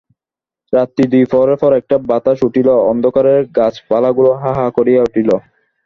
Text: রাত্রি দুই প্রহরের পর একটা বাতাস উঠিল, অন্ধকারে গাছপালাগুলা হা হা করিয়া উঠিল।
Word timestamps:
রাত্রি 0.73 1.03
দুই 1.11 1.23
প্রহরের 1.31 1.57
পর 1.61 1.71
একটা 1.79 1.95
বাতাস 2.09 2.39
উঠিল, 2.47 2.67
অন্ধকারে 2.91 3.33
গাছপালাগুলা 3.57 4.33
হা 4.41 4.51
হা 4.57 4.67
করিয়া 4.77 5.01
উঠিল। 5.07 5.29